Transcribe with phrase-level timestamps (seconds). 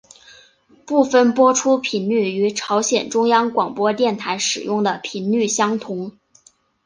[0.83, 6.11] 部分播出频率与朝鲜中央广播电台使用的频率相同。